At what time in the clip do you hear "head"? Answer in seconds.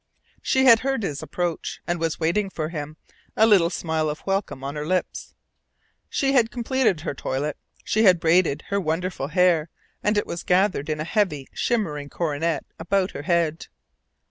13.21-13.67